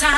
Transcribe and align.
So 0.00 0.08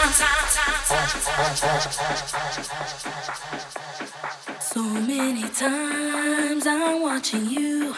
many 4.84 5.42
times 5.48 6.66
I'm 6.68 7.02
watching 7.02 7.46
you, 7.50 7.96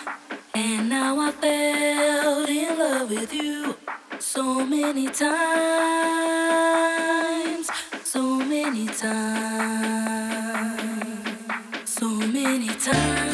and 0.55 0.89
now 0.89 1.21
I 1.21 1.31
fell 1.33 2.47
in 2.47 2.79
love 2.79 3.11
with 3.11 3.35
you. 3.35 3.77
So 4.19 4.65
many 4.65 5.09
times, 5.09 5.29
so 8.03 8.23
many 8.39 8.87
times, 8.87 10.25
so 11.85 12.09
many 12.09 12.69
times. 12.77 13.34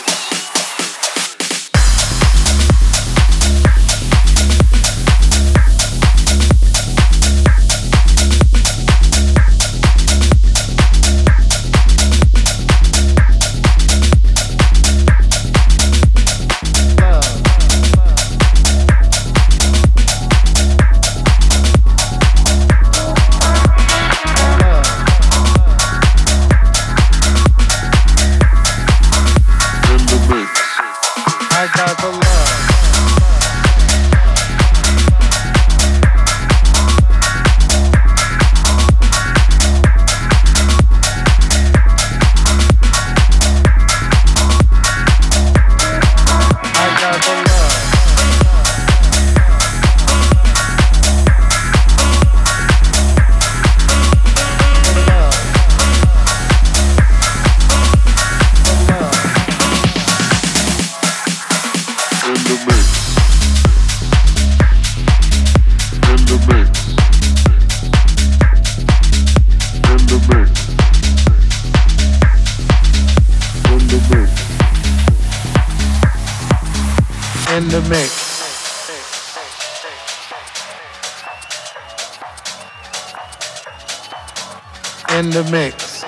The 85.31 85.49
mix. 85.49 86.03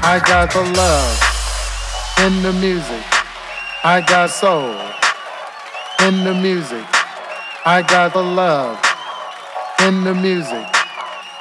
I 0.00 0.22
got 0.26 0.52
the 0.52 0.62
love 0.62 1.18
in 2.24 2.42
the 2.42 2.52
music. 2.54 3.04
I 3.84 4.02
got 4.06 4.30
soul 4.30 4.72
in 6.06 6.24
the 6.24 6.34
music. 6.34 6.86
I 7.66 7.84
got 7.86 8.14
the 8.14 8.22
love 8.22 8.80
in 9.86 10.02
the 10.04 10.14
music. 10.14 10.66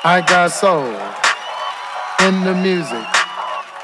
I 0.03 0.21
got 0.27 0.51
soul 0.51 0.92
in 2.27 2.44
the 2.44 2.56
music. 2.56 3.17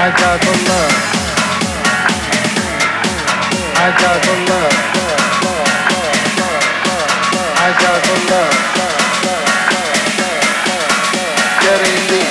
I 0.00 0.10
got 0.10 0.40
the 0.40 0.54
love. 0.68 0.94
I 3.74 3.88
got 3.98 4.18
the 4.22 4.34
love. 4.48 4.76
I 7.58 7.68
got 7.82 8.00
the 8.06 8.16
love. 8.30 8.56
Getting 11.62 11.98
deep 12.08 12.27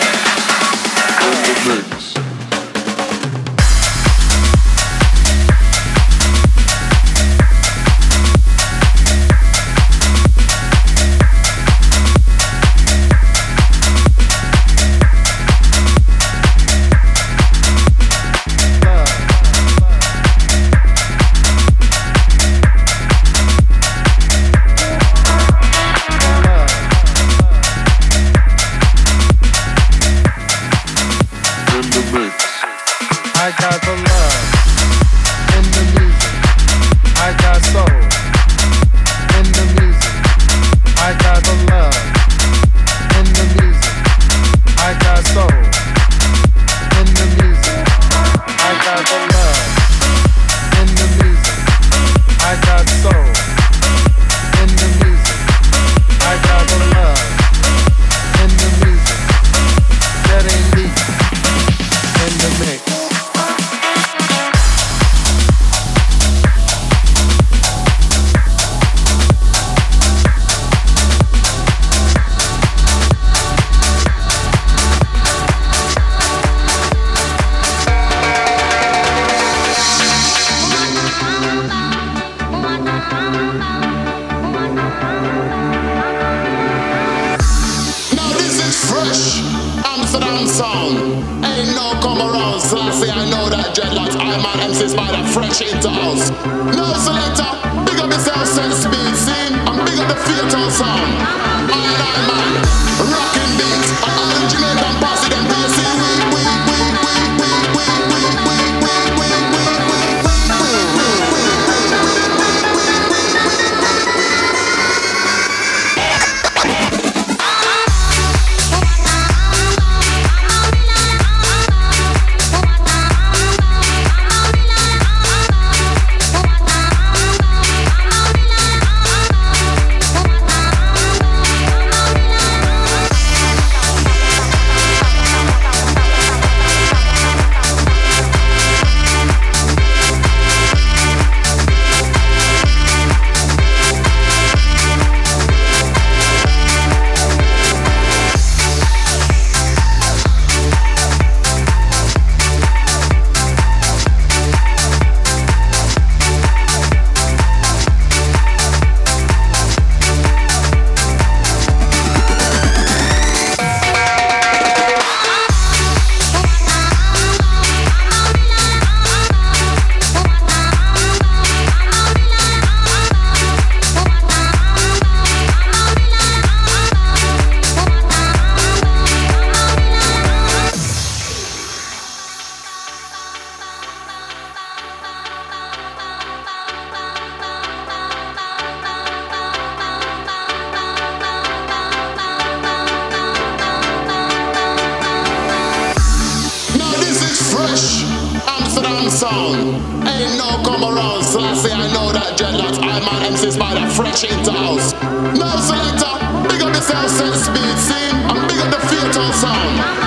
Amsterdam 198.77 199.10
sound. 199.10 200.07
Ain't 200.07 200.38
no 200.38 200.62
come 200.63 200.84
around. 200.84 201.24
So 201.24 201.39
I 201.39 201.53
say 201.55 201.72
I 201.74 201.91
know 201.93 202.12
that 202.12 202.38
dreadlocks. 202.38 202.77
I'm 202.77 203.03
man 203.05 203.34
MC 203.34 203.51
Spider 203.51 203.89
fresh 203.89 204.24
into 204.24 204.51
house. 204.51 204.93
No 205.34 205.50
selector. 205.57 206.13
Big 206.48 206.62
up 206.62 206.75
yourself, 206.75 207.10
set 207.10 207.34
speed. 207.34 207.77
See? 207.81 208.12
Big 208.48 208.60
up 208.62 208.69
the 208.69 208.79
fatal 208.88 209.31
sound. 209.34 210.06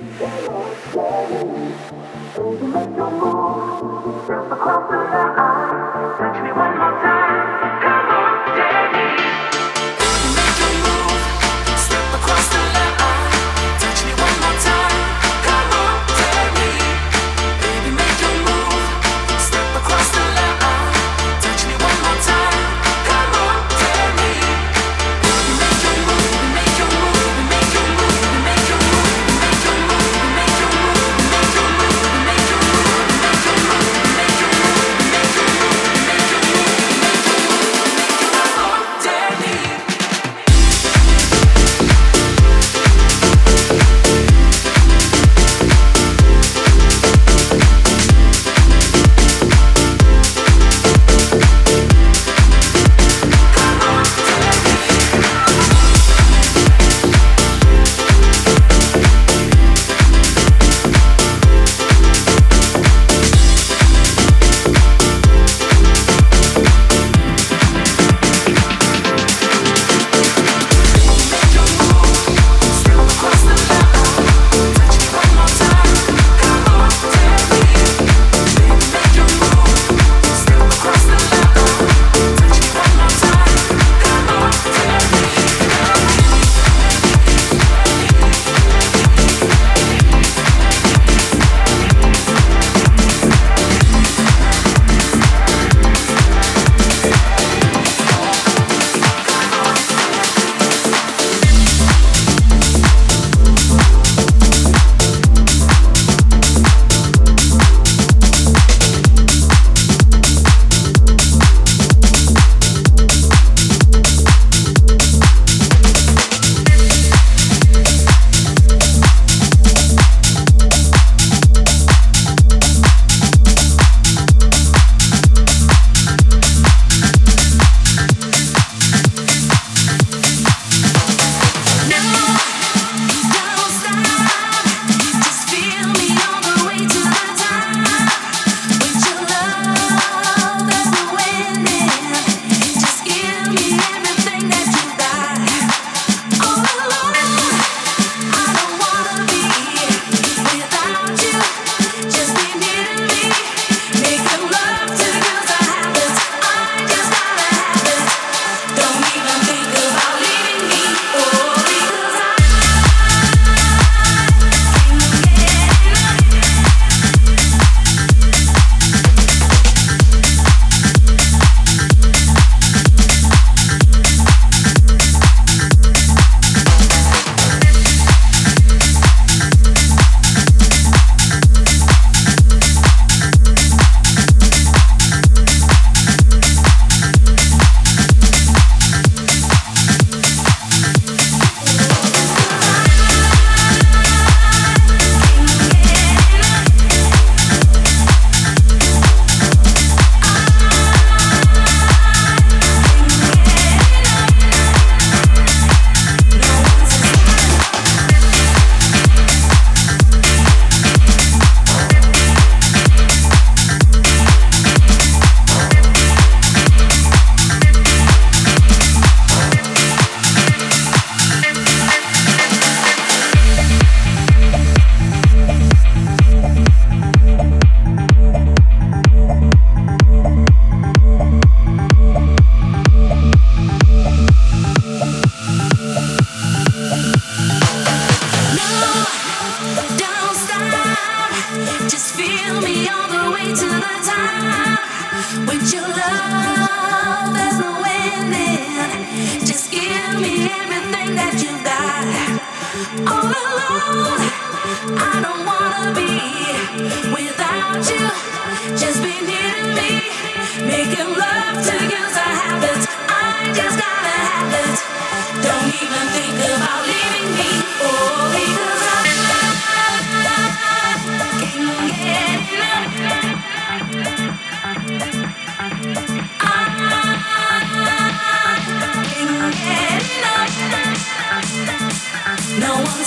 You 0.00 0.06
make 0.06 0.48
move? 3.10 4.30
Across 4.30 4.90
the 4.90 4.96
line. 4.96 5.36
Touch 6.16 6.42
me 6.42 6.52
one 6.52 6.78
more 6.78 7.02
time. 7.02 7.19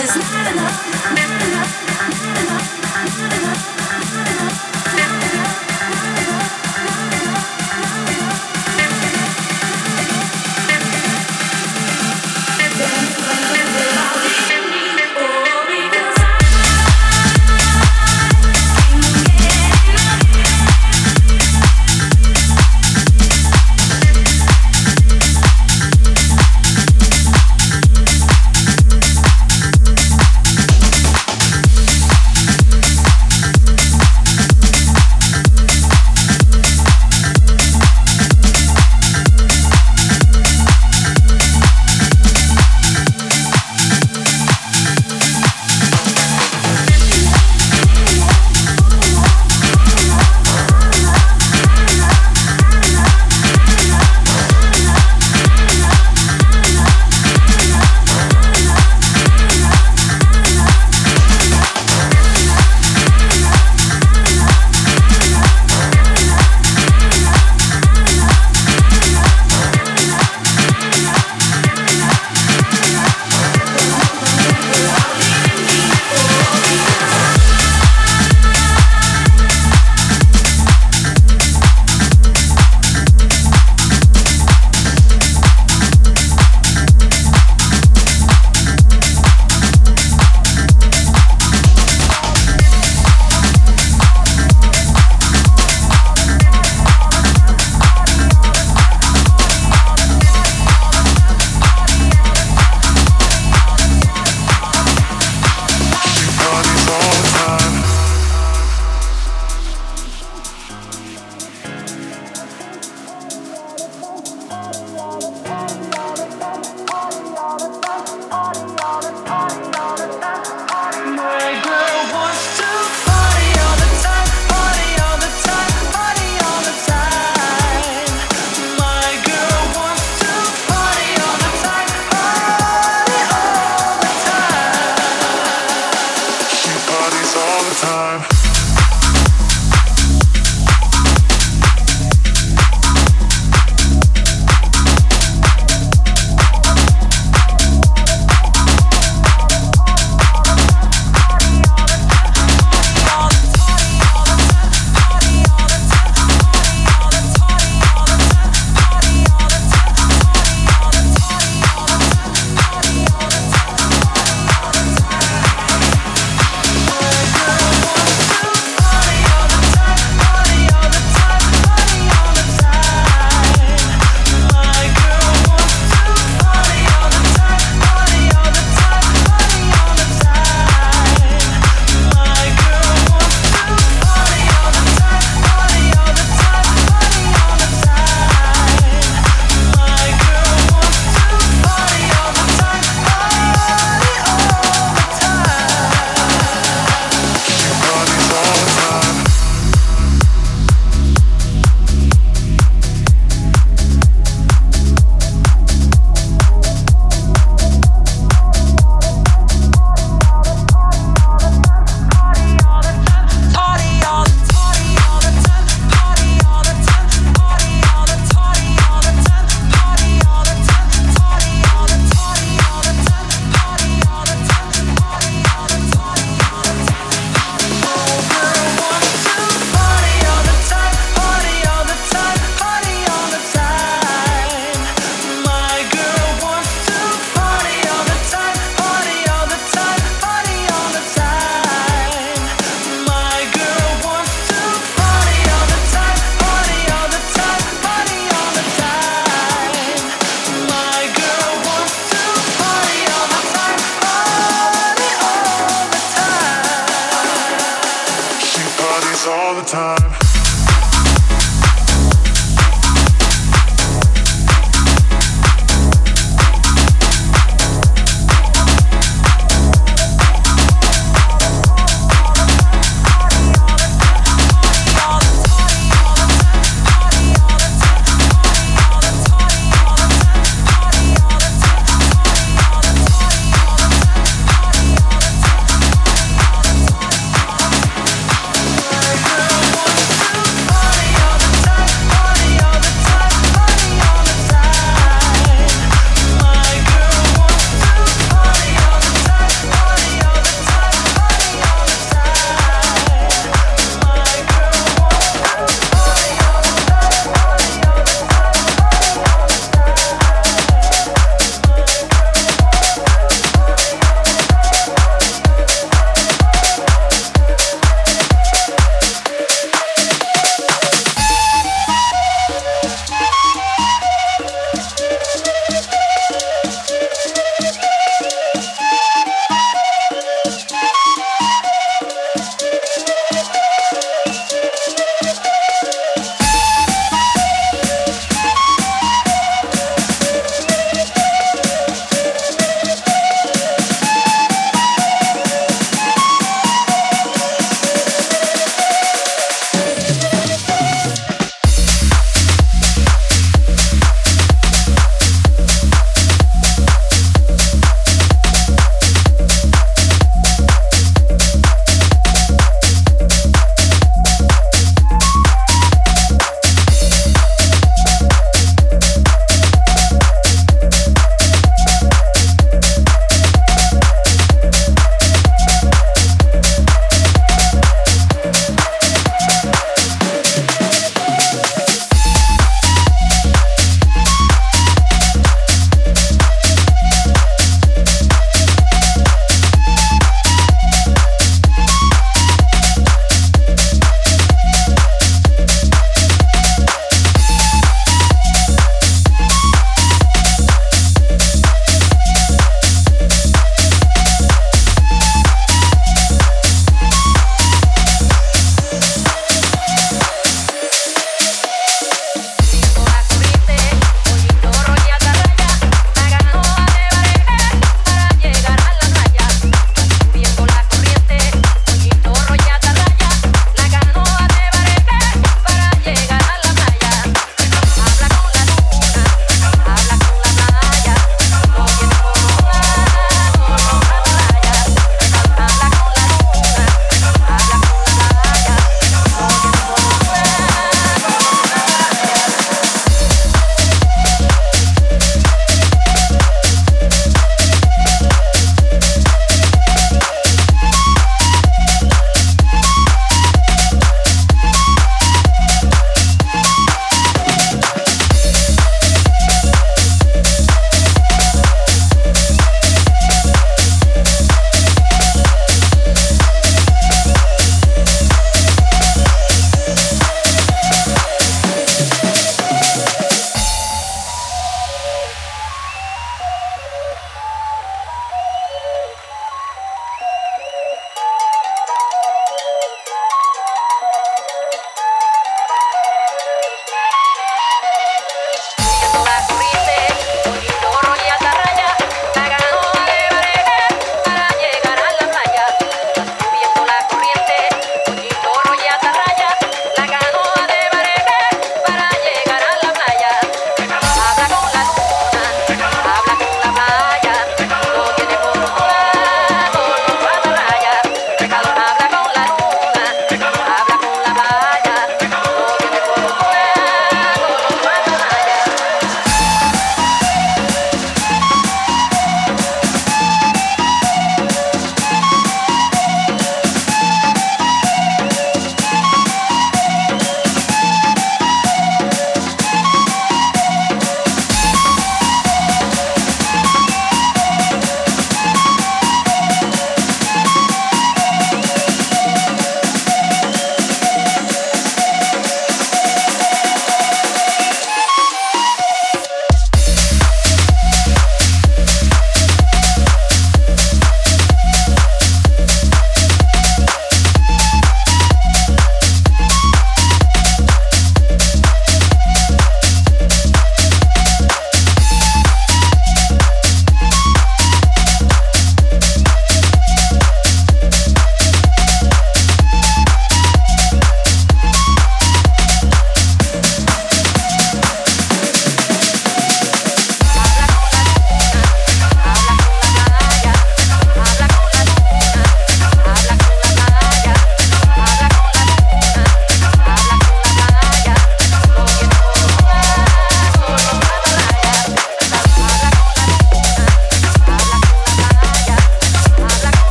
It's 0.00 0.14
not 0.14 0.37